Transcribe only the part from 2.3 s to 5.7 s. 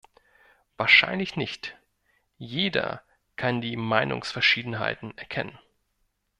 jeder kann die Meinungsverschiedenheiten erkennen.